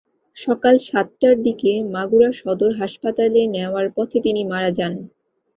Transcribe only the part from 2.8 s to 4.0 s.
হাসপাতালে নেওয়ার